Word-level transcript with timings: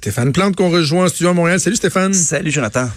Stéphane 0.00 0.32
Plante 0.32 0.56
qu'on 0.56 0.70
rejoint 0.70 1.04
en 1.04 1.08
studio 1.08 1.28
à 1.28 1.34
Montréal. 1.34 1.60
Salut 1.60 1.76
Stéphane. 1.76 2.14
Salut 2.14 2.50
Jonathan. 2.50 2.88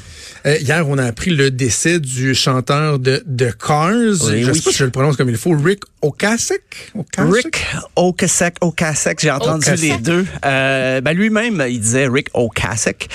Euh, 0.45 0.57
hier, 0.59 0.87
on 0.89 0.97
a 0.97 1.05
appris 1.05 1.31
le 1.31 1.51
décès 1.51 1.99
du 1.99 2.35
chanteur 2.35 2.99
de, 2.99 3.23
de 3.25 3.49
Cars. 3.51 3.91
Oui, 3.93 4.43
je 4.43 4.51
oui. 4.51 4.55
sais 4.57 4.61
pas 4.63 4.71
si 4.71 4.77
je 4.77 4.83
le 4.85 4.91
prononce 4.91 5.15
comme 5.15 5.29
il 5.29 5.37
faut. 5.37 5.55
Rick 5.55 5.83
Ocasek? 6.01 6.91
Ocasek? 6.95 7.33
Rick 7.33 7.65
Ocasek, 7.95 8.55
Ocasek, 8.59 9.19
j'ai 9.21 9.31
entendu 9.31 9.65
Ocasek. 9.69 9.89
les 9.89 9.97
deux. 9.99 10.25
Euh, 10.45 10.99
ben 10.99 11.15
lui-même, 11.15 11.63
il 11.69 11.79
disait 11.79 12.07
Rick 12.09 12.27
Ocasek. 12.33 13.07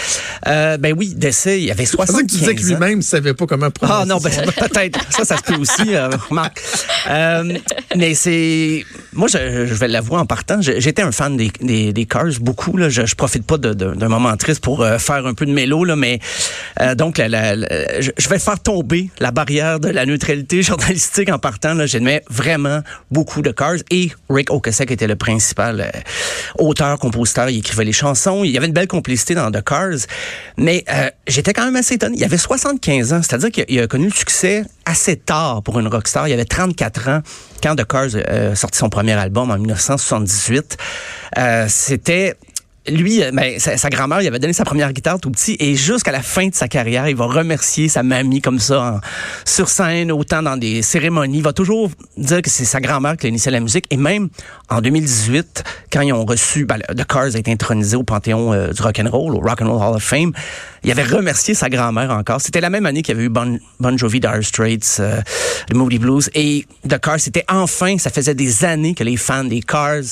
Euh, 0.46 0.78
ben 0.78 0.94
oui, 0.96 1.12
décès, 1.14 1.60
il 1.60 1.70
avait 1.70 1.84
Je 1.84 1.92
pensais 1.96 2.12
75 2.12 2.22
que 2.26 2.32
tu 2.32 2.38
disais 2.38 2.54
que 2.54 2.62
ans. 2.62 2.78
lui-même 2.78 2.98
ne 2.98 3.02
savait 3.02 3.34
pas 3.34 3.46
comment 3.46 3.70
prononcer. 3.70 3.98
Ah 4.00 4.06
non, 4.06 4.16
ben, 4.18 4.30
peut-être. 4.68 4.98
Ça, 5.12 5.24
ça 5.26 5.36
se 5.36 5.42
peut 5.42 5.56
aussi, 5.56 5.94
euh, 5.94 6.08
Marc. 6.30 6.62
Euh, 7.10 7.58
mais 7.94 8.14
c'est... 8.14 8.84
Moi, 9.12 9.28
je, 9.28 9.66
je 9.66 9.74
vais 9.74 9.88
l'avouer 9.88 10.16
en 10.18 10.26
partant, 10.26 10.60
j'étais 10.62 11.02
un 11.02 11.12
fan 11.12 11.36
des, 11.36 11.50
des, 11.60 11.92
des 11.92 12.06
Cars, 12.06 12.26
beaucoup. 12.40 12.76
Là. 12.76 12.88
Je, 12.88 13.04
je 13.04 13.14
profite 13.16 13.44
pas 13.44 13.58
d'un 13.58 14.08
moment 14.08 14.34
triste 14.36 14.60
pour 14.62 14.82
euh, 14.82 14.96
faire 14.98 15.26
un 15.26 15.34
peu 15.34 15.44
de 15.44 15.52
mélo, 15.52 15.84
là, 15.84 15.96
mais 15.96 16.20
euh, 16.80 16.94
je, 17.26 18.28
vais 18.28 18.38
faire 18.38 18.60
tomber 18.60 19.10
la 19.18 19.30
barrière 19.30 19.80
de 19.80 19.88
la 19.88 20.06
neutralité 20.06 20.62
journalistique 20.68 21.30
en 21.30 21.38
partant. 21.38 21.74
J'aimais 21.86 22.22
vraiment 22.30 22.82
beaucoup 23.10 23.42
de 23.42 23.50
Cars 23.50 23.76
et 23.90 24.10
Rick 24.30 24.50
Ocasek 24.50 24.90
était 24.90 25.06
le 25.06 25.16
principal 25.16 25.80
euh, 25.80 26.00
auteur, 26.58 26.98
compositeur. 26.98 27.50
Il 27.50 27.58
écrivait 27.58 27.84
les 27.84 27.92
chansons. 27.92 28.44
Il 28.44 28.50
y 28.50 28.56
avait 28.56 28.66
une 28.66 28.72
belle 28.72 28.86
complicité 28.88 29.34
dans 29.34 29.50
The 29.50 29.62
Cars. 29.64 30.06
Mais 30.56 30.84
euh, 30.90 31.10
j'étais 31.26 31.52
quand 31.52 31.64
même 31.64 31.76
assez 31.76 31.94
étonné. 31.94 32.16
Il 32.18 32.24
avait 32.24 32.38
75 32.38 33.12
ans, 33.12 33.20
c'est-à-dire 33.22 33.50
qu'il 33.50 33.78
a- 33.80 33.82
a 33.82 33.86
connu 33.86 34.06
le 34.06 34.12
succès 34.12 34.64
assez 34.84 35.16
tard 35.16 35.62
pour 35.62 35.78
une 35.80 35.88
rockstar. 35.88 36.28
Il 36.28 36.32
avait 36.32 36.44
34 36.44 37.08
ans 37.08 37.20
quand 37.62 37.74
The 37.76 37.84
Cars 37.86 38.08
euh, 38.14 38.54
sorti 38.54 38.78
son 38.78 38.88
premier 38.88 39.12
album 39.14 39.50
en 39.50 39.58
1978. 39.58 40.76
Euh, 41.38 41.66
C'était 41.68 42.34
lui, 42.90 43.22
euh, 43.22 43.30
ben, 43.32 43.58
sa, 43.58 43.90
grand-mère, 43.90 44.22
il 44.22 44.26
avait 44.26 44.38
donné 44.38 44.52
sa 44.52 44.64
première 44.64 44.92
guitare 44.92 45.20
tout 45.20 45.30
petit 45.30 45.56
et 45.60 45.74
jusqu'à 45.74 46.12
la 46.12 46.22
fin 46.22 46.48
de 46.48 46.54
sa 46.54 46.68
carrière, 46.68 47.08
il 47.08 47.16
va 47.16 47.26
remercier 47.26 47.88
sa 47.88 48.02
mamie 48.02 48.40
comme 48.40 48.58
ça 48.58 49.00
sur 49.44 49.68
scène, 49.68 50.12
autant 50.12 50.42
dans 50.42 50.56
des 50.56 50.82
cérémonies. 50.82 51.38
Il 51.38 51.42
va 51.42 51.52
toujours 51.52 51.90
dire 52.16 52.42
que 52.42 52.50
c'est 52.50 52.64
sa 52.64 52.80
grand-mère 52.80 53.16
qui 53.16 53.26
a 53.26 53.28
initié 53.28 53.50
la 53.50 53.60
musique 53.60 53.86
et 53.90 53.96
même 53.96 54.28
en 54.68 54.80
2018, 54.80 55.64
quand 55.92 56.00
ils 56.02 56.12
ont 56.12 56.24
reçu, 56.24 56.64
ben, 56.64 56.78
The 56.78 57.04
Cars 57.06 57.34
a 57.34 57.38
été 57.38 57.52
intronisé 57.52 57.96
au 57.96 58.02
Panthéon 58.02 58.52
euh, 58.52 58.72
du 58.72 58.82
rock 58.82 59.00
and 59.02 59.10
roll, 59.10 59.34
au 59.34 59.40
Rock 59.40 59.62
and 59.62 59.72
Roll 59.72 59.82
Hall 59.82 59.96
of 59.96 60.02
Fame, 60.02 60.32
il 60.84 60.90
avait 60.90 61.02
remercié 61.02 61.54
sa 61.54 61.68
grand-mère 61.68 62.10
encore. 62.10 62.40
C'était 62.40 62.60
la 62.60 62.70
même 62.70 62.86
année 62.86 63.02
qu'il 63.02 63.14
y 63.14 63.18
avait 63.18 63.26
eu 63.26 63.28
Bon, 63.28 63.58
bon 63.80 63.96
Jovi, 63.96 64.20
Dire 64.20 64.38
Straits, 64.42 64.98
euh, 65.00 65.20
The 65.68 65.74
Moody 65.74 65.98
Blues 65.98 66.30
et 66.34 66.66
The 66.88 66.98
Cars. 66.98 67.20
C'était 67.20 67.44
enfin, 67.48 67.98
ça 67.98 68.10
faisait 68.10 68.34
des 68.34 68.64
années 68.64 68.94
que 68.94 69.04
les 69.04 69.16
fans 69.16 69.44
des 69.44 69.60
Cars 69.60 70.02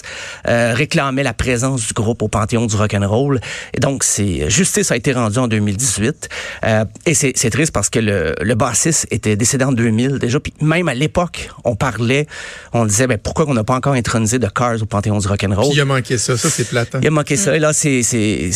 euh, 0.48 0.74
réclamaient 0.74 1.22
la 1.22 1.34
présence 1.34 1.86
du 1.86 1.92
groupe 1.92 2.22
au 2.22 2.28
Panthéon 2.28 2.65
du 2.66 2.76
rock 2.76 2.94
and 2.94 3.08
roll. 3.08 3.40
Et 3.74 3.80
donc, 3.80 4.04
c'est 4.04 4.48
justice 4.50 4.90
a 4.90 4.96
été 4.96 5.12
rendue 5.12 5.38
en 5.38 5.48
2018. 5.48 6.28
Euh, 6.64 6.84
et 7.04 7.14
c'est 7.14 7.50
triste 7.50 7.72
parce 7.72 7.90
que 7.90 7.98
le, 7.98 8.34
le 8.40 8.54
bassiste 8.54 9.06
était 9.10 9.36
décédé 9.36 9.64
en 9.64 9.72
2000 9.72 10.18
déjà. 10.18 10.40
Puis 10.40 10.52
même 10.60 10.88
à 10.88 10.94
l'époque, 10.94 11.50
on 11.64 11.76
parlait, 11.76 12.26
on 12.72 12.86
disait, 12.86 13.06
ben, 13.06 13.18
pourquoi 13.18 13.44
on 13.48 13.54
n'a 13.54 13.64
pas 13.64 13.74
encore 13.74 13.94
intronisé 13.94 14.38
The 14.38 14.52
Cars 14.52 14.82
au 14.82 14.86
Panthéon 14.86 15.18
du 15.18 15.26
rock 15.28 15.44
and 15.44 15.54
roll? 15.54 15.72
Il 15.72 15.80
a 15.80 15.84
manqué 15.84 16.18
ça. 16.18 16.36
Ça, 16.36 16.50
c'est 16.50 16.68
plate. 16.68 16.94
hein. 16.94 17.00
il 17.02 17.06
a 17.08 17.10
manqué 17.10 17.36
ça. 17.36 17.56
Et 17.56 17.58
là, 17.58 17.72
c'est 17.72 18.02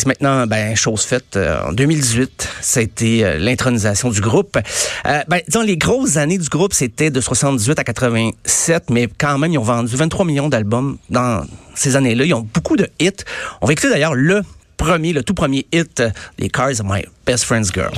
maintenant 0.05 0.45
ben, 0.47 0.75
chose 0.75 1.03
faite. 1.03 1.35
Euh, 1.35 1.61
en 1.67 1.73
2018, 1.73 2.49
ça 2.61 2.79
a 2.79 2.83
été 2.83 3.23
euh, 3.25 3.37
l'intronisation 3.37 4.09
du 4.09 4.21
groupe. 4.21 4.57
Euh, 5.05 5.19
ben, 5.27 5.39
disons, 5.47 5.61
les 5.61 5.77
grosses 5.77 6.17
années 6.17 6.37
du 6.37 6.49
groupe, 6.49 6.73
c'était 6.73 7.09
de 7.09 7.21
78 7.21 7.79
à 7.79 7.83
87, 7.83 8.89
mais 8.89 9.07
quand 9.17 9.37
même, 9.37 9.51
ils 9.51 9.57
ont 9.57 9.63
vendu 9.63 9.95
23 9.95 10.25
millions 10.25 10.49
d'albums 10.49 10.97
dans 11.09 11.45
ces 11.75 11.95
années-là. 11.95 12.25
Ils 12.25 12.33
ont 12.33 12.47
beaucoup 12.53 12.75
de 12.77 12.87
hits. 12.99 13.11
On 13.61 13.67
va 13.67 13.73
écouter 13.73 13.89
d'ailleurs 13.89 14.15
le 14.15 14.41
premier, 14.77 15.13
le 15.13 15.23
tout 15.23 15.33
premier 15.33 15.65
hit 15.71 15.99
euh, 15.99 16.09
des 16.37 16.49
Cars, 16.49 16.71
My 16.83 17.03
Best 17.25 17.43
Friend's 17.43 17.71
Girl. 17.73 17.93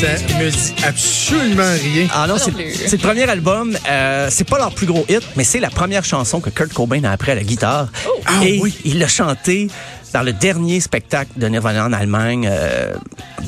Ça 0.00 0.08
me 0.38 0.50
dit 0.50 0.74
absolument 0.84 1.62
rien. 1.82 2.06
Ah 2.12 2.26
non, 2.28 2.36
c'est 2.38 2.50
le 2.52 2.98
premier 2.98 3.28
album. 3.28 3.76
Euh, 3.88 4.28
c'est 4.30 4.46
pas 4.48 4.58
leur 4.58 4.74
plus 4.74 4.84
gros 4.86 5.06
hit, 5.08 5.22
mais 5.36 5.44
c'est 5.44 5.58
la 5.58 5.70
première 5.70 6.04
chanson 6.04 6.40
que 6.40 6.50
Kurt 6.50 6.72
Cobain 6.72 7.02
a 7.04 7.12
appris 7.12 7.32
à 7.32 7.34
la 7.34 7.42
guitare. 7.42 7.88
Ah 8.26 8.44
Et 8.44 8.58
oui. 8.60 8.76
il 8.84 8.98
l'a 8.98 9.08
chanté 9.08 9.68
dans 10.16 10.22
le 10.22 10.32
dernier 10.32 10.80
spectacle 10.80 11.30
de 11.36 11.46
Nirvana 11.46 11.84
en 11.84 11.92
Allemagne, 11.92 12.48
euh, 12.50 12.94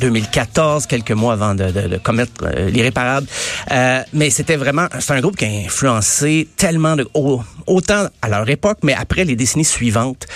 2014, 0.00 0.84
quelques 0.86 1.12
mois 1.12 1.32
avant 1.32 1.54
de, 1.54 1.70
de- 1.70 1.88
de 1.88 1.96
commettre 1.96 2.44
euh, 2.44 2.68
l'irréparable. 2.68 3.26
Euh, 3.72 4.02
mais 4.12 4.28
c'était 4.28 4.56
vraiment, 4.56 4.86
c'est 5.00 5.12
un 5.14 5.20
groupe 5.22 5.36
qui 5.38 5.46
a 5.46 5.48
influencé 5.48 6.46
tellement 6.58 6.94
de, 6.94 7.08
au- 7.14 7.40
autant 7.68 8.08
à 8.22 8.28
leur 8.28 8.48
époque, 8.48 8.78
mais 8.82 8.94
après 8.94 9.24
les 9.24 9.36
décennies 9.36 9.64
suivantes, 9.64 10.26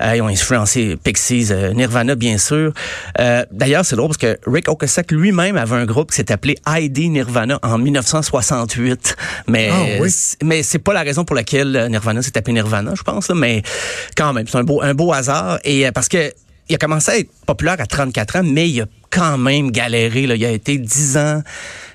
euh, 0.00 0.16
ils 0.16 0.22
ont 0.22 0.28
influencé 0.28 0.96
Pixies, 1.02 1.48
euh, 1.50 1.72
Nirvana 1.72 2.14
bien 2.14 2.38
sûr. 2.38 2.72
Euh, 3.20 3.44
D'ailleurs, 3.50 3.84
c'est 3.84 3.96
drôle 3.96 4.08
parce 4.08 4.18
que 4.18 4.38
Rick 4.46 4.68
Ocasek 4.68 5.10
lui-même 5.12 5.56
avait 5.56 5.76
un 5.76 5.84
groupe 5.86 6.10
qui 6.10 6.16
s'est 6.16 6.30
appelé 6.32 6.56
ID 6.66 7.10
Nirvana 7.10 7.58
en 7.62 7.78
1968. 7.78 9.16
Mais 9.48 9.70
Ah 9.72 9.82
oui. 10.00 10.10
mais 10.44 10.62
c'est 10.62 10.78
pas 10.78 10.92
la 10.92 11.02
raison 11.02 11.24
pour 11.24 11.36
laquelle 11.36 11.74
euh, 11.76 11.88
Nirvana 11.88 12.22
s'est 12.22 12.36
appelé 12.36 12.54
Nirvana, 12.54 12.92
je 12.96 13.02
pense. 13.02 13.28
Là, 13.28 13.34
mais 13.34 13.62
quand 14.16 14.32
même, 14.32 14.46
c'est 14.46 14.58
un 14.58 14.64
beau 14.64 14.80
un 14.82 14.94
beau 14.94 15.12
hasard 15.12 15.58
et 15.64 15.86
euh, 15.86 15.92
parce 15.92 16.08
que 16.08 16.32
il 16.68 16.74
a 16.76 16.78
commencé 16.78 17.10
à 17.10 17.18
être 17.18 17.30
populaire 17.44 17.76
à 17.80 17.86
34 17.86 18.36
ans, 18.36 18.42
mais 18.44 18.68
il 18.70 18.80
a 18.82 18.86
quand 19.10 19.36
même 19.36 19.70
galéré. 19.72 20.26
Là. 20.26 20.36
Il 20.36 20.44
a 20.44 20.50
été 20.50 20.78
10 20.78 21.16
ans, 21.18 21.42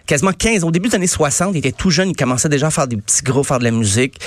quasiment 0.07 0.31
15. 0.31 0.63
Au 0.63 0.72
début 0.72 0.90
des 0.90 0.95
années 0.95 1.06
60, 1.07 1.51
il 1.53 1.59
était 1.59 1.72
tout 1.72 1.90
jeune. 1.91 2.09
Il 2.09 2.16
commençait 2.16 2.50
déjà 2.50 2.68
à 2.68 2.72
faire 2.72 2.88
des 2.88 2.97
petits 2.97 3.22
groupes, 3.23 3.45
faire 3.45 3.59
de 3.59 3.63
la 3.66 3.72
musique. 3.72 4.19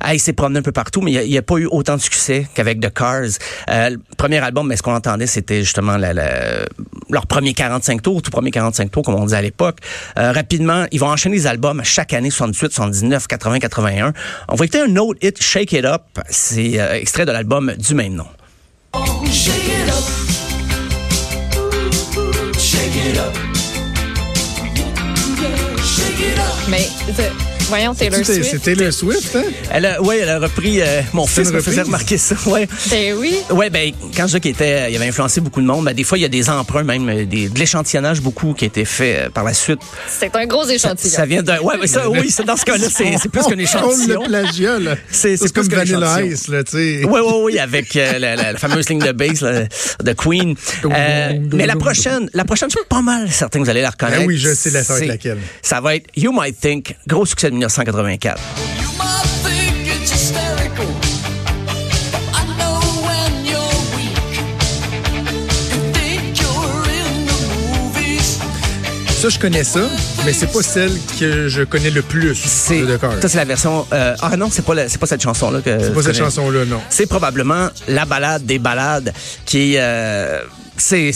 Ah, 0.00 0.14
il 0.14 0.18
s'est 0.20 0.32
promené 0.32 0.58
un 0.58 0.62
peu 0.62 0.72
partout, 0.72 1.00
mais 1.00 1.12
il 1.12 1.34
n'a 1.34 1.42
pas 1.42 1.56
eu 1.58 1.66
autant 1.66 1.96
de 1.96 2.00
succès 2.02 2.46
qu'avec 2.54 2.80
The 2.80 2.92
Cars. 2.92 3.22
Euh, 3.70 3.90
le 3.90 4.00
premier 4.16 4.38
album, 4.38 4.66
mais 4.66 4.76
ce 4.76 4.82
qu'on 4.82 4.94
entendait, 4.94 5.26
c'était 5.26 5.62
justement 5.62 5.96
la, 5.96 6.12
la- 6.12 6.64
leur 7.10 7.26
premier 7.26 7.54
45 7.54 8.02
tours, 8.02 8.22
tout 8.22 8.30
premier 8.30 8.50
45 8.50 8.90
tours, 8.90 9.02
comme 9.04 9.14
on 9.14 9.24
disait 9.24 9.36
à 9.36 9.42
l'époque. 9.42 9.78
Euh, 10.18 10.32
rapidement, 10.32 10.86
ils 10.90 10.98
vont 11.00 11.08
enchaîner 11.08 11.36
les 11.36 11.46
albums 11.46 11.80
chaque 11.84 12.12
année, 12.12 12.30
78, 12.30 12.72
79, 12.72 13.26
80, 13.26 13.58
81. 13.60 14.12
On 14.48 14.54
va 14.56 14.64
écouter 14.64 14.80
un 14.82 14.96
autre 14.96 15.18
hit, 15.22 15.40
Shake 15.42 15.72
It 15.72 15.84
Up. 15.84 16.02
C'est 16.30 16.80
euh, 16.80 16.94
extrait 16.94 17.26
de 17.26 17.32
l'album 17.32 17.72
du 17.76 17.94
même 17.94 18.14
nom. 18.14 18.26
Shake 19.30 19.54
it 19.54 19.88
up. 19.88 20.04
Shake 22.58 22.96
it 22.96 23.18
up. 23.18 23.45
Shake 26.16 26.32
it 26.32 26.38
up. 26.38 26.68
Mais, 26.68 26.88
c'est- 27.14 27.55
voyons, 27.68 27.94
Taylor 27.94 28.18
C'était 28.18 28.34
Swift. 28.34 28.50
c'était 28.50 28.74
Taylor 28.74 28.92
Swift, 28.92 29.36
hein? 29.36 29.42
Elle 29.72 29.86
a, 29.86 30.02
ouais, 30.02 30.18
elle 30.18 30.28
a 30.30 30.38
repris, 30.38 30.80
euh, 30.80 31.00
mon 31.12 31.26
C'est 31.26 31.42
fils 31.44 31.52
me 31.52 31.60
faisait 31.60 31.82
remarquer 31.82 32.18
ça, 32.18 32.34
ouais. 32.46 32.68
Ben 32.90 33.14
oui. 33.18 33.36
Ouais, 33.50 33.70
ben 33.70 33.92
quand 34.16 34.26
je 34.26 34.34
dis 34.34 34.40
qu'il 34.40 34.50
était, 34.52 34.90
il 34.90 34.96
avait 34.96 35.06
influencé 35.08 35.40
beaucoup 35.40 35.60
de 35.60 35.66
monde, 35.66 35.84
ben 35.84 35.92
des 35.94 36.04
fois 36.04 36.18
il 36.18 36.22
y 36.22 36.24
a 36.24 36.28
des 36.28 36.48
emprunts 36.50 36.82
même, 36.84 37.08
euh, 37.08 37.24
des, 37.24 37.48
de 37.48 37.58
l'échantillonnage 37.58 38.20
beaucoup 38.20 38.54
qui 38.54 38.64
a 38.64 38.68
été 38.68 38.84
fait 38.84 39.16
euh, 39.26 39.30
par 39.30 39.44
la 39.44 39.54
suite. 39.54 39.80
C'est 40.08 40.34
un 40.36 40.46
gros 40.46 40.66
échantillon. 40.66 41.14
Ça 41.14 41.26
vient 41.26 41.42
de, 41.42 41.52
ouais, 41.52 41.74
mais 41.80 41.86
ça, 41.86 42.08
oui, 42.08 42.30
ça, 42.30 42.42
dans 42.42 42.56
ce 42.56 42.64
cas-là, 42.64 42.86
c'est 42.90 43.16
c'est 43.20 43.28
plus 43.28 43.42
qu'un 43.42 43.54
On 43.56 43.58
échantillon. 43.58 44.22
le 44.22 44.28
plagiat, 44.28 44.78
là. 44.78 44.96
C'est- 45.10 45.36
Ça, 45.36 45.46
c'est 45.46 45.52
plus 45.52 45.68
comme 45.68 45.78
Vanilla. 45.78 46.22
Ice, 46.22 46.48
là, 46.48 46.62
tu 46.64 46.72
sais. 46.72 47.04
Oui, 47.04 47.20
oui, 47.24 47.32
oui, 47.44 47.58
avec 47.58 47.94
euh, 47.96 48.18
la, 48.18 48.36
la- 48.36 48.52
la 48.52 48.58
fameuse 48.58 48.88
ligne 48.88 49.00
de 49.00 49.12
bass 49.12 49.40
là, 49.40 49.64
de 50.02 50.12
Queen. 50.12 50.54
Euh, 50.84 51.32
mais 51.52 51.66
la 51.66 51.76
prochaine, 51.76 52.28
la 52.32 52.44
prochaine, 52.44 52.68
je 52.70 52.76
suis 52.78 52.86
pas 52.88 53.02
mal 53.02 53.30
certain 53.30 53.58
que 53.58 53.64
vous 53.64 53.70
allez 53.70 53.82
la 53.82 53.90
reconnaître. 53.90 54.20
Ah 54.22 54.26
oui, 54.26 54.38
je 54.38 54.52
sais 54.54 54.70
la- 54.70 54.82
ça 54.84 54.94
va 54.94 54.98
être 55.00 55.04
C'est- 55.04 55.08
laquelle. 55.08 55.38
Ça 55.62 55.80
va 55.80 55.96
être 55.96 56.06
You 56.16 56.32
Might 56.32 56.60
Think, 56.60 56.94
gros 57.06 57.26
succès 57.26 57.50
de 57.50 57.55
1984. 57.58 58.38
You 58.80 58.88
might 58.98 59.26
think 59.44 59.86
it's 59.88 60.10
hysterical, 60.12 60.86
but 62.12 62.22
I 62.34 62.44
know 62.58 62.78
when 63.06 63.44
you're 63.44 63.78
weak. 63.96 64.16
You 65.72 65.92
think 65.92 66.40
you're 66.40 66.84
in 66.88 67.26
the 67.26 67.40
movies. 67.92 68.38
Ça, 69.20 69.28
je 69.28 69.38
connais 69.38 69.64
ça, 69.64 69.80
mais 70.24 70.32
c'est 70.32 70.46
pas 70.52 70.62
celle 70.62 70.92
que 71.18 71.48
je 71.48 71.62
connais 71.62 71.90
le 71.90 72.02
plus 72.02 72.34
C'est 72.34 72.80
de 72.82 72.96
The 72.96 73.00
Cars. 73.00 73.12
ça 73.22 73.28
c'est 73.28 73.38
la 73.38 73.44
version 73.44 73.86
euh, 73.92 74.14
ah 74.20 74.36
non 74.36 74.48
c'est 74.50 74.64
pas 74.64 74.74
la- 74.74 74.88
c'est 74.88 74.98
pas 74.98 75.06
cette 75.06 75.22
chanson 75.22 75.50
là 75.50 75.60
que 75.62 75.78
C'est 75.80 75.92
pas 75.94 76.02
cette 76.02 76.16
chanson-là, 76.18 76.64
non. 76.66 76.80
c'est 76.90 77.06
probablement 77.06 77.68
la 77.88 78.04
balade 78.04 78.44
des 78.44 78.58
balades 78.58 79.12
qui 79.46 79.74
euh, 79.78 80.40
c'est 80.76 81.10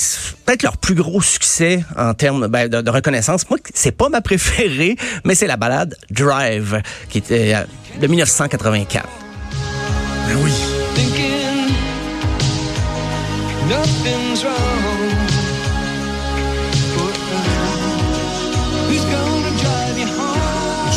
peut-être 0.44 0.62
leur 0.62 0.76
plus 0.76 0.94
gros 0.94 1.22
succès 1.22 1.84
en 1.96 2.14
termes 2.14 2.48
ben, 2.48 2.68
de, 2.68 2.80
de 2.80 2.90
reconnaissance. 2.90 3.48
Moi, 3.50 3.58
c'est 3.74 3.92
pas 3.92 4.08
ma 4.08 4.20
préférée, 4.20 4.96
mais 5.24 5.34
c'est 5.34 5.46
la 5.46 5.56
balade 5.56 5.96
Drive 6.10 6.82
qui 7.08 7.18
était 7.18 7.54
euh, 7.54 7.64
de 8.00 8.06
1984. 8.06 9.08
Ben 10.28 10.36
oui. 10.42 10.52
Thinking 10.94 11.74
nothing's 13.68 14.44
wrong. 14.44 14.79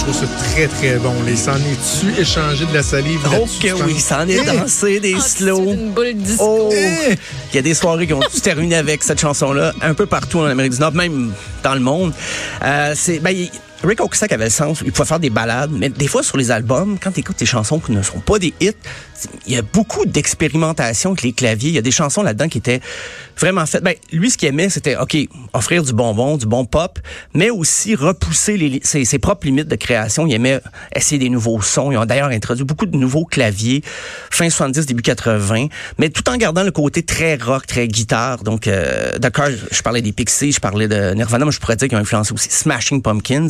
Trouve 0.04 0.16
trouve 0.16 0.28
ça 0.30 0.46
très, 0.54 0.68
très 0.68 0.96
bon. 0.98 1.14
Les 1.26 1.36
s'en 1.36 1.56
est-tu 1.56 2.20
échangé 2.22 2.66
de 2.66 2.74
la 2.74 2.84
salive 2.84 3.20
Oh 3.40 3.46
que 3.46 3.68
tu 3.68 3.74
oui, 3.84 3.94
penses? 3.94 4.02
ça 4.04 4.24
en 4.24 4.28
est 4.28 4.34
Eh! 4.42 4.46
dansé, 4.46 5.00
des 5.00 5.14
dessous 5.14 5.66
d'une 5.66 5.92
boule 5.92 6.14
disco. 6.16 6.70
Oh! 6.70 6.74
Il 7.52 7.56
y 7.56 7.60
a 7.60 7.62
des 7.62 7.74
soirées 7.74 8.08
qui 8.08 8.14
ont 8.14 8.20
tout 8.20 8.40
terminé 8.40 8.76
avec 8.76 9.04
cette 9.04 9.20
chanson-là, 9.22 9.74
un 9.82 9.94
peu 9.94 10.06
partout 10.06 10.40
en 10.40 10.46
Amérique 10.46 10.74
du 10.74 10.80
Nord, 10.80 10.94
même 10.94 11.32
dans 11.64 11.74
le 11.74 11.80
monde. 11.80 12.14
Euh, 12.64 12.94
c'est, 12.96 13.20
ben, 13.20 13.34
Rick 13.84 14.00
Ocasek 14.00 14.32
avait 14.32 14.46
le 14.46 14.50
sens, 14.50 14.80
il 14.86 14.94
pouvait 14.94 15.06
faire 15.08 15.20
des 15.20 15.30
balades, 15.30 15.72
mais 15.74 15.90
des 15.90 16.08
fois 16.08 16.24
sur 16.24 16.38
les 16.38 16.52
albums, 16.52 16.98
quand 17.02 17.12
tu 17.12 17.20
écoutes 17.20 17.40
des 17.40 17.46
chansons 17.46 17.80
qui 17.80 17.92
ne 17.92 18.02
sont 18.02 18.20
pas 18.20 18.40
des 18.40 18.54
hits, 18.62 18.72
il 19.46 19.54
y 19.54 19.58
a 19.58 19.62
beaucoup 19.62 20.06
d'expérimentation 20.06 21.12
avec 21.12 21.22
les 21.24 21.34
claviers. 21.34 21.70
Il 21.70 21.76
y 21.76 21.78
a 21.78 21.82
des 21.82 21.92
chansons 21.92 22.24
là-dedans 22.24 22.48
qui 22.48 22.60
étaient 22.60 22.80
vraiment 23.38 23.66
faites. 23.66 23.84
Ben, 23.84 23.96
lui, 24.12 24.32
ce 24.32 24.38
qu'il 24.38 24.48
aimait, 24.50 24.70
c'était, 24.70 24.96
OK, 24.96 25.18
offrir 25.54 25.84
du 25.84 25.94
bonbon, 25.94 26.38
du 26.38 26.46
bon 26.46 26.66
pop, 26.66 27.00
mais 27.34 27.50
aussi 27.50 27.96
repousser 27.96 28.58
les, 28.58 28.82
ses 28.84 29.20
propres 29.20 29.46
limites 29.46 29.68
de 29.68 29.76
création. 29.76 30.28
Il 30.28 30.34
aimait 30.34 30.60
essayer 30.96 31.20
des 31.20 31.30
nouveaux 31.30 31.62
sons. 31.62 31.92
Ils 31.92 31.98
ont 31.98 32.06
d'ailleurs 32.06 32.30
introduit 32.30 32.64
beaucoup 32.64 32.86
de 32.86 32.98
nouveaux 32.98 33.26
claviers, 33.26 33.84
fin 34.32 34.50
70, 34.50 34.86
début 34.86 35.02
80, 35.02 35.68
mais 35.98 36.10
tout 36.10 36.28
en 36.30 36.38
gardant 36.38 36.64
le 36.64 36.72
côté 36.72 37.04
très 37.04 37.36
rock, 37.36 37.68
très 37.68 37.88
guitare. 37.88 38.44
Donc, 38.44 38.68
euh, 38.68 39.18
d'accord, 39.20 39.48
je 39.72 39.82
parlais 39.82 40.02
des 40.02 40.12
Pixies, 40.12 40.52
je 40.52 40.60
parlais 40.60 40.88
de 40.88 41.14
Nirvana, 41.14 41.46
mais 41.46 41.52
je 41.52 41.60
pourrais 41.60 41.76
dire 41.76 41.88
qu'ils 41.88 41.98
ont 41.98 42.02
influencé 42.02 42.34
aussi 42.34 42.50
Smashing 42.50 43.02
Pumpkins, 43.02 43.48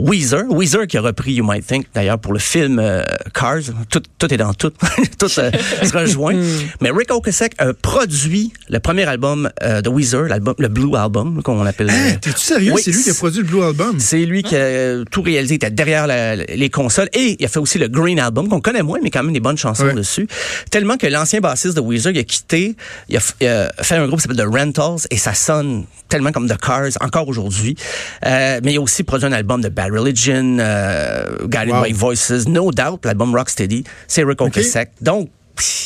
Weezer, 0.00 0.44
Weezer 0.50 0.86
qui 0.86 0.96
a 0.96 1.00
repris 1.02 1.34
You 1.34 1.44
Might 1.44 1.66
Think, 1.66 1.86
d'ailleurs, 1.94 2.18
pour 2.18 2.32
le 2.32 2.38
film 2.38 2.78
euh, 2.78 3.02
Cars. 3.34 3.58
Tout, 3.90 4.02
tout 4.18 4.32
est 4.32 4.36
dans 4.36 4.54
tout. 4.54 4.70
tout 5.18 5.26
euh, 5.38 5.50
se 5.82 5.96
rejoint. 5.96 6.34
Mais 6.80 6.90
Rick 6.90 7.10
Ocasek 7.12 7.52
a 7.58 7.72
produit 7.74 8.52
le 8.68 8.78
premier 8.80 9.04
album 9.04 9.50
euh, 9.62 9.80
de 9.82 9.88
Weezer, 9.90 10.22
l'album, 10.28 10.54
le 10.58 10.68
Blue 10.68 10.96
Album, 10.96 11.42
qu'on 11.42 11.64
appelle. 11.66 11.90
Hein, 11.90 12.12
euh, 12.12 12.16
T'es-tu 12.20 12.38
sérieux? 12.40 12.72
Oui, 12.74 12.82
c'est 12.82 12.92
lui 12.92 13.02
qui 13.02 13.10
a 13.10 13.14
produit 13.14 13.40
le 13.40 13.46
Blue 13.46 13.62
Album. 13.62 14.00
c'est 14.00 14.24
lui 14.24 14.42
qui 14.42 14.56
a 14.56 15.04
tout 15.10 15.22
réalisé, 15.22 15.54
il 15.54 15.56
était 15.56 15.70
derrière 15.70 16.06
la- 16.06 16.36
les 16.36 16.70
consoles 16.70 17.08
et 17.12 17.36
il 17.38 17.44
a 17.44 17.48
fait 17.48 17.58
aussi 17.60 17.78
le 17.78 17.88
Green 17.88 18.18
Album 18.18 18.48
qu'on 18.48 18.60
connaît 18.60 18.82
moins 18.82 18.98
mais 19.02 19.10
quand 19.10 19.22
même 19.22 19.32
des 19.32 19.40
bonnes 19.40 19.58
chansons 19.58 19.84
Ouais. 19.84 19.94
dessus. 19.94 20.26
Tellement 20.70 20.96
que 20.96 21.06
l'ancien 21.06 21.40
bassiste 21.40 21.76
de 21.76 21.80
Weezer, 21.80 22.12
il 22.12 22.18
a 22.18 22.24
quitté, 22.24 22.74
il 23.08 23.16
a, 23.16 23.20
f- 23.20 23.34
il 23.40 23.46
a 23.48 23.70
fait 23.82 23.96
un 23.96 24.06
groupe 24.06 24.20
qui 24.20 24.28
s'appelle 24.28 24.44
The 24.44 24.48
Rentals 24.54 25.06
et 25.10 25.16
ça 25.16 25.34
sonne 25.34 25.84
tellement 26.08 26.32
comme 26.32 26.48
The 26.48 26.58
Cars 26.60 26.90
encore 27.00 27.28
aujourd'hui. 27.28 27.76
Mais 28.24 28.60
il 28.64 28.76
a 28.76 28.80
aussi 28.80 29.02
produit 29.02 29.26
un 29.26 29.32
album 29.32 29.60
de 29.60 29.68
Bad 29.68 29.89
Religion, 29.90 30.58
euh, 30.58 31.46
Guided 31.46 31.74
Wow. 31.74 31.84
by 31.84 31.92
Voices, 31.92 32.46
No 32.46 32.70
Doubt, 32.70 33.00
l'album 33.04 33.34
Rocksteady, 33.34 33.84
c'est 34.08 34.24
Rick 34.24 34.40
Ocasek. 34.40 34.90
Donc 35.00 35.28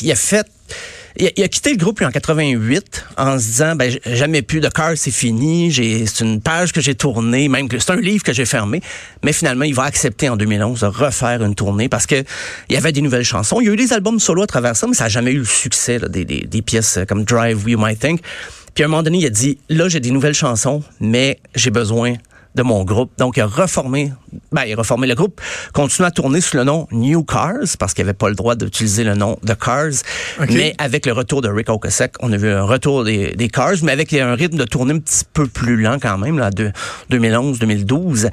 il 0.01 0.11
a 0.11 0.15
fait 0.15 0.47
il 1.17 1.27
a, 1.27 1.29
il 1.37 1.43
a 1.43 1.47
quitté 1.47 1.71
le 1.71 1.77
groupe 1.77 1.99
lui, 1.99 2.05
en 2.05 2.11
88 2.11 3.05
en 3.17 3.39
se 3.39 3.45
disant 3.45 3.75
ben 3.75 3.89
jamais 4.05 4.41
plus 4.41 4.59
de 4.59 4.67
cœur, 4.67 4.93
c'est 4.95 5.11
fini, 5.11 5.71
c'est 5.73 6.23
une 6.23 6.41
page 6.41 6.73
que 6.73 6.81
j'ai 6.81 6.95
tournée, 6.95 7.47
même 7.47 7.69
que 7.69 7.79
c'est 7.79 7.91
un 7.91 7.95
livre 8.01 8.23
que 8.23 8.33
j'ai 8.33 8.45
fermé, 8.45 8.81
mais 9.23 9.31
finalement 9.31 9.63
il 9.63 9.73
va 9.73 9.83
accepter 9.83 10.27
en 10.27 10.35
2011 10.35 10.81
de 10.81 10.85
refaire 10.87 11.41
une 11.43 11.55
tournée 11.55 11.87
parce 11.87 12.05
que 12.05 12.23
il 12.69 12.73
y 12.73 12.77
avait 12.77 12.91
des 12.91 13.01
nouvelles 13.01 13.23
chansons, 13.23 13.61
il 13.61 13.67
y 13.67 13.69
a 13.69 13.73
eu 13.73 13.77
des 13.77 13.93
albums 13.93 14.19
solo 14.19 14.41
à 14.41 14.47
travers 14.47 14.75
ça, 14.75 14.87
mais 14.87 14.93
ça 14.93 15.05
a 15.05 15.09
jamais 15.09 15.31
eu 15.31 15.39
le 15.39 15.45
succès 15.45 15.99
là, 15.99 16.09
des, 16.09 16.25
des, 16.25 16.41
des 16.41 16.61
pièces 16.61 16.99
comme 17.07 17.23
Drive, 17.23 17.63
We 17.63 17.73
You 17.73 17.79
Might 17.79 17.99
Think. 17.99 18.21
Puis 18.73 18.83
à 18.83 18.87
un 18.87 18.89
moment 18.89 19.03
donné, 19.03 19.19
il 19.19 19.25
a 19.25 19.29
dit 19.29 19.57
là 19.69 19.87
j'ai 19.87 20.01
des 20.01 20.11
nouvelles 20.11 20.33
chansons, 20.33 20.83
mais 20.99 21.39
j'ai 21.55 21.71
besoin 21.71 22.15
de 22.55 22.63
mon 22.63 22.83
groupe. 22.83 23.11
Donc, 23.17 23.37
il 23.37 23.41
a 23.41 23.45
reformé, 23.47 24.11
ben, 24.51 24.63
il 24.65 24.73
a 24.73 24.77
reformé 24.77 25.07
le 25.07 25.15
groupe, 25.15 25.39
continue 25.73 26.07
à 26.07 26.11
tourner 26.11 26.41
sous 26.41 26.57
le 26.57 26.63
nom 26.63 26.87
New 26.91 27.23
Cars, 27.23 27.53
parce 27.79 27.93
qu'il 27.93 28.03
avait 28.03 28.13
pas 28.13 28.29
le 28.29 28.35
droit 28.35 28.55
d'utiliser 28.55 29.03
le 29.03 29.13
nom 29.15 29.37
The 29.45 29.55
Cars. 29.59 29.91
Mais 30.49 30.73
avec 30.77 31.05
le 31.05 31.11
retour 31.13 31.41
de 31.41 31.49
Rick 31.49 31.69
Ocasek, 31.69 32.13
on 32.21 32.31
a 32.31 32.37
vu 32.37 32.49
un 32.49 32.63
retour 32.63 33.03
des, 33.03 33.35
des 33.35 33.47
Cars, 33.49 33.73
mais 33.83 33.91
avec 33.91 34.13
un 34.13 34.33
rythme 34.35 34.57
de 34.57 34.63
tournée 34.65 34.93
un 34.93 34.99
petit 34.99 35.23
peu 35.33 35.47
plus 35.47 35.75
lent 35.81 35.97
quand 36.01 36.17
même, 36.17 36.39
là, 36.39 36.49
de 36.49 36.71
2011-2012. 37.11 38.29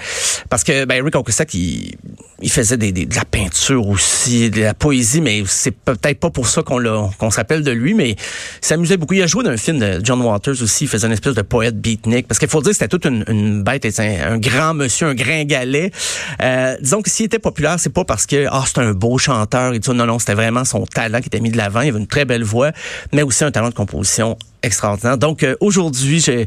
Parce 0.49 0.65
que, 0.65 0.85
ben, 0.85 1.03
Rick 1.05 1.17
Ocasek, 1.17 1.55
il, 1.55 1.95
il 2.41 2.51
faisait 2.51 2.77
des, 2.77 2.93
des- 2.93 3.07
de 3.07 3.15
la 3.15 3.25
peinture 3.25 3.87
aussi, 3.89 4.51
de 4.51 4.63
la 4.63 4.75
poésie, 4.75 5.21
mais 5.21 5.43
c'est 5.47 5.71
peut-être 5.73 6.19
pas 6.21 6.31
pour 6.31 6.47
ça 6.49 6.63
qu'on 6.63 6.83
qu'on 7.19 7.31
se 7.31 7.37
rappelle 7.37 7.63
de 7.63 7.71
lui, 7.71 7.95
mais 7.95 8.11
il 8.11 8.17
s'amusait 8.61 8.97
beaucoup. 8.97 9.15
Il 9.15 9.23
a 9.23 9.27
joué 9.27 9.45
dans 9.45 9.51
un 9.51 9.57
film 9.57 9.79
de 9.79 10.01
John 10.03 10.21
Waters 10.23 10.63
aussi, 10.63 10.85
il 10.85 10.89
faisait 10.89 11.07
une 11.07 11.13
espèce 11.13 11.35
de 11.35 11.43
poète 11.43 11.81
beatnik, 11.81 12.27
parce 12.27 12.39
qu'il 12.39 12.49
faut 12.49 12.61
dire 12.63 12.71
que 12.71 12.77
c'était 12.77 12.89
toute 12.89 13.05
une, 13.07 13.25
une 13.29 13.63
bête, 13.63 13.87
un, 13.99 14.12
un 14.21 14.39
grand 14.39 14.75
monsieur, 14.75 15.09
un 15.09 15.15
gringalet. 15.15 15.91
Euh, 16.43 16.77
disons 16.81 17.03
que 17.03 17.11
s'il 17.11 17.27
était 17.27 17.39
populaire, 17.39 17.79
c'est 17.79 17.93
pas 17.93 18.05
parce 18.05 18.27
que, 18.27 18.47
ah, 18.51 18.65
c'est 18.67 18.79
un 18.79 18.93
beau 18.93 19.19
chanteur 19.19 19.75
et 19.75 19.81
tout. 19.81 19.93
Non, 19.93 20.07
non, 20.07 20.19
c'était 20.19 20.35
vraiment 20.35 20.65
son 20.65 20.85
talent 20.87 21.21
qui 21.21 21.27
était 21.27 21.41
mis 21.41 21.51
de 21.51 21.57
l'avant. 21.57 21.81
Il 21.81 21.89
avait 21.89 21.99
une 21.99 22.07
très 22.07 22.25
belle 22.25 22.45
voix, 22.45 22.73
mais 23.13 23.23
aussi 23.23 23.45
un 23.45 23.51
talent 23.51 23.69
de 23.69 23.75
composition 23.75 24.37
extraordinaire. 24.63 25.19
Donc, 25.19 25.43
euh, 25.43 25.57
aujourd'hui, 25.61 26.21
je, 26.21 26.45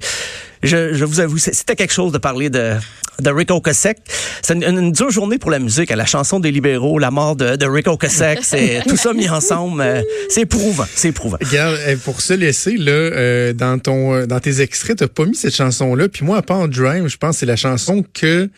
je, 0.63 1.05
vous 1.05 1.19
avoue, 1.19 1.37
c'était 1.37 1.75
quelque 1.75 1.93
chose 1.93 2.11
de 2.11 2.17
parler 2.17 2.49
de, 2.49 2.73
de 3.21 3.29
Rick 3.29 3.51
Ocasek. 3.51 3.97
C'est 4.41 4.53
une, 4.53 4.63
une 4.63 4.91
dure 4.91 5.09
journée 5.11 5.37
pour 5.37 5.51
la 5.51 5.59
musique. 5.59 5.89
La 5.89 6.05
chanson 6.05 6.39
des 6.39 6.51
libéraux, 6.51 6.99
la 6.99 7.11
mort 7.11 7.35
de, 7.35 7.55
de 7.55 7.65
Rick 7.65 7.87
Ocasek, 7.87 8.39
c'est 8.43 8.81
tout 8.87 8.97
ça 8.97 9.13
mis 9.13 9.29
ensemble. 9.29 9.81
euh, 9.81 10.01
c'est 10.29 10.41
éprouvant, 10.41 10.85
c'est 10.93 11.09
éprouvant. 11.09 11.37
Regarde, 11.41 11.77
eh, 11.87 11.95
pour 11.95 12.21
se 12.21 12.33
laisser, 12.33 12.77
là, 12.77 12.91
euh, 12.91 13.53
dans 13.53 13.79
ton 13.79 14.13
euh, 14.13 14.25
dans 14.25 14.39
tes 14.39 14.61
extraits, 14.61 14.97
t'as 14.97 15.07
pas 15.07 15.25
mis 15.25 15.35
cette 15.35 15.55
chanson-là. 15.55 16.09
Puis 16.09 16.25
moi, 16.25 16.37
à 16.37 16.41
part 16.41 16.67
Drive, 16.67 17.07
je 17.07 17.17
pense 17.17 17.35
que 17.35 17.39
c'est 17.41 17.45
la 17.45 17.55
chanson 17.55 18.03
que 18.13 18.49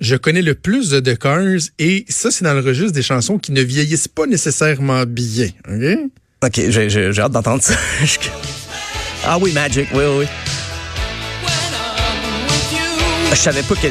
je 0.00 0.16
connais 0.16 0.42
le 0.42 0.54
plus 0.54 0.90
de 0.90 1.00
The 1.00 1.18
Cars. 1.18 1.70
Et 1.78 2.04
ça, 2.08 2.30
c'est 2.30 2.44
dans 2.44 2.54
le 2.54 2.60
registre 2.60 2.92
des 2.92 3.02
chansons 3.02 3.38
qui 3.38 3.52
ne 3.52 3.62
vieillissent 3.62 4.08
pas 4.08 4.26
nécessairement 4.26 5.04
bien. 5.06 5.48
OK? 5.68 5.98
OK, 6.42 6.60
j'ai 6.70 7.20
hâte 7.20 7.32
d'entendre 7.32 7.62
ça. 7.62 7.74
ah 9.24 9.38
oui, 9.38 9.52
Magic, 9.52 9.88
oui, 9.92 10.04
oui, 10.06 10.16
oui. 10.20 10.49
Je 13.32 13.36
savais 13.36 13.62
pas 13.62 13.74
que 13.74 13.88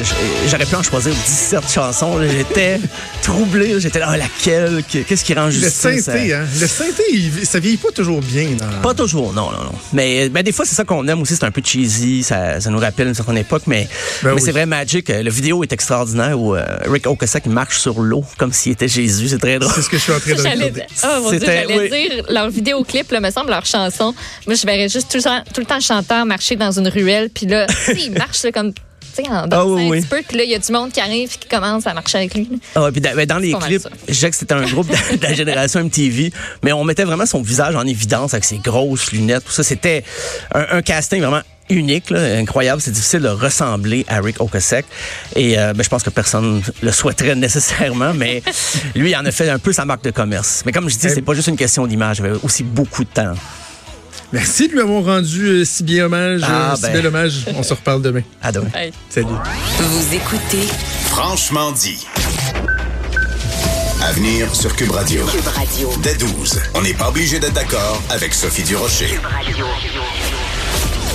j'aurais 0.47 0.65
pu 0.65 0.75
en 0.75 0.83
choisir 0.83 1.11
17 1.13 1.71
chansons. 1.73 2.19
J'étais 2.21 2.79
troublé. 3.23 3.79
J'étais 3.79 3.97
là, 3.99 4.07
ah, 4.09 4.17
laquelle? 4.17 4.83
Qu'est-ce 4.87 5.23
qui 5.23 5.33
rend 5.33 5.45
Le 5.45 5.51
justice? 5.51 5.85
à- 5.85 6.01
synthé, 6.01 6.33
hein? 6.33 6.45
Le 6.59 6.67
synthé, 6.67 7.03
il- 7.11 7.45
ça 7.47 7.57
vieillit 7.59 7.77
pas 7.77 7.91
toujours 7.91 8.21
bien. 8.21 8.49
Dans... 8.59 8.81
Pas 8.81 8.93
toujours, 8.93 9.33
non, 9.33 9.49
non, 9.51 9.63
non. 9.63 9.71
Mais 9.93 10.29
ben, 10.29 10.43
des 10.43 10.51
fois, 10.51 10.65
c'est 10.65 10.75
ça 10.75 10.83
qu'on 10.83 11.07
aime 11.07 11.21
aussi. 11.21 11.35
C'est 11.35 11.45
un 11.45 11.51
peu 11.51 11.61
cheesy. 11.65 12.21
Ça, 12.21 12.59
ça 12.61 12.69
nous 12.69 12.77
rappelle 12.79 13.07
une 13.07 13.15
certaine 13.15 13.37
époque. 13.37 13.63
Mais, 13.65 13.87
Ben 14.21 14.29
mais 14.29 14.35
oui. 14.35 14.41
c'est 14.43 14.51
vrai, 14.51 14.65
Magic, 14.67 15.09
euh, 15.09 15.23
le 15.23 15.31
vidéo 15.31 15.63
est 15.63 15.71
extraordinaire 15.73 16.39
où 16.39 16.55
euh, 16.55 16.63
Rick 16.85 17.07
Ocasek 17.07 17.47
marche 17.47 17.79
sur 17.79 18.01
l'eau 18.01 18.23
comme 18.37 18.53
s'il 18.53 18.73
était 18.73 18.87
Jésus. 18.89 19.29
C'est 19.29 19.39
très 19.39 19.57
drôle. 19.57 19.71
C'est 19.73 19.81
ce 19.81 19.89
que 19.89 19.97
je 19.97 20.03
suis 20.03 20.11
en 20.13 20.19
train 20.19 20.33
de 20.33 20.37
regarder. 20.41 20.83
oh, 21.05 21.21
mon 21.23 21.29
Dieu, 21.31 21.39
j'allais 21.43 21.79
oui. 21.79 21.89
dire 21.89 22.23
leur 22.29 22.49
vidéoclip, 22.49 23.09
là, 23.11 23.19
me 23.19 23.31
semble, 23.31 23.49
leur 23.49 23.65
chanson. 23.65 24.13
Moi, 24.45 24.55
je 24.55 24.65
verrais 24.67 24.89
juste 24.89 25.09
tout 25.09 25.17
le 25.17 25.23
temps, 25.23 25.41
tout 25.53 25.61
le 25.61 25.65
temps 25.65 25.75
le 25.77 25.81
chanteur 25.81 26.25
marcher 26.25 26.55
dans 26.55 26.71
une 26.77 26.89
ruelle, 26.89 27.29
puis 27.33 27.45
là, 27.47 27.65
il 27.97 28.11
marche 28.11 28.43
là, 28.43 28.51
comme, 28.51 28.73
tu 29.15 29.23
sais, 29.23 29.29
en 29.29 29.47
dansant 29.47 29.73
oui, 29.73 29.85
un 29.85 29.89
oui. 29.89 30.01
petit 30.01 30.07
peu, 30.07 30.21
puis 30.27 30.37
là, 30.37 30.43
il 30.43 30.49
y 30.49 30.55
a 30.55 30.59
du 30.59 30.71
monde 30.71 30.91
qui 30.91 30.99
arrive 30.99 31.29
et 31.33 31.37
qui 31.37 31.47
commence 31.47 31.87
à 31.87 31.93
marcher 31.93 32.19
avec 32.19 32.35
lui. 32.35 32.49
Ah 32.75 32.83
ouais, 32.83 32.91
puis 32.91 33.01
dans, 33.01 33.15
ben, 33.15 33.25
dans 33.25 33.37
les 33.39 33.53
clips, 33.53 33.87
que 34.07 34.35
c'était 34.35 34.53
un 34.53 34.65
groupe 34.65 34.87
de, 34.87 35.17
de 35.17 35.23
la 35.23 35.33
génération 35.33 35.83
MTV, 35.83 36.31
mais 36.63 36.73
on 36.73 36.83
mettait 36.83 37.03
vraiment 37.03 37.25
son 37.25 37.41
visage 37.41 37.75
en 37.75 37.85
évidence 37.85 38.33
avec 38.33 38.45
ses 38.45 38.57
grosses 38.57 39.11
lunettes, 39.11 39.45
tout 39.45 39.51
ça. 39.51 39.63
C'était 39.63 40.03
un, 40.53 40.65
un 40.77 40.81
casting 40.81 41.21
vraiment 41.21 41.41
unique, 41.69 42.09
là, 42.09 42.37
incroyable. 42.37 42.81
C'est 42.81 42.91
difficile 42.91 43.21
de 43.21 43.29
ressembler 43.29 44.05
à 44.07 44.19
Rick 44.21 44.41
Ocasek. 44.41 44.85
Et 45.35 45.57
euh, 45.57 45.73
ben, 45.73 45.83
je 45.83 45.89
pense 45.89 46.03
que 46.03 46.09
personne 46.09 46.61
le 46.81 46.91
souhaiterait 46.91 47.35
nécessairement, 47.35 48.13
mais 48.13 48.41
lui, 48.95 49.11
il 49.11 49.15
en 49.15 49.25
a 49.25 49.31
fait 49.31 49.49
un 49.49 49.59
peu 49.59 49.71
sa 49.71 49.85
marque 49.85 50.03
de 50.03 50.11
commerce. 50.11 50.63
Mais 50.65 50.71
comme 50.71 50.89
je 50.89 50.97
dis, 50.97 51.07
Eh 51.07 51.09
c'est 51.09 51.21
pas 51.21 51.33
juste 51.33 51.47
une 51.47 51.57
question 51.57 51.85
d'image. 51.87 52.19
Il 52.19 52.25
avait 52.25 52.39
aussi 52.43 52.63
beaucoup 52.63 53.03
de 53.03 53.09
temps. 53.09 53.33
Merci 54.31 54.67
de 54.67 54.73
lui 54.73 54.81
avoir 54.81 55.03
rendu 55.03 55.45
euh, 55.47 55.65
si 55.65 55.83
bien 55.83 56.05
hommage. 56.05 56.41
Ah, 56.43 56.73
euh, 56.73 56.75
si 56.75 56.81
ben. 56.83 56.93
bel 56.93 57.07
hommage. 57.07 57.45
On 57.55 57.63
se 57.63 57.73
reparle 57.73 58.01
demain. 58.01 58.21
À 58.41 58.51
demain. 58.51 58.69
Hey. 58.75 58.91
Salut. 59.09 59.27
Vous 59.79 60.13
écoutez 60.13 60.67
Franchement 61.05 61.71
dit. 61.71 62.05
À 64.01 64.11
venir 64.13 64.53
sur 64.55 64.75
Cube 64.75 64.91
Radio. 64.91 65.25
Cube 65.25 65.47
Radio. 65.47 65.91
Dès 66.03 66.15
12, 66.15 66.59
on 66.75 66.81
n'est 66.81 66.93
pas 66.93 67.09
obligé 67.09 67.39
d'être 67.39 67.53
d'accord 67.53 68.01
avec 68.09 68.33
Sophie 68.33 68.63
Durocher. 68.63 69.19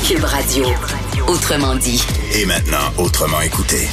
Cube 0.06 0.24
Radio. 0.24 0.66
Autrement 1.28 1.76
dit. 1.76 2.02
Et 2.34 2.44
maintenant, 2.44 2.92
autrement 2.98 3.40
écouté. 3.40 3.88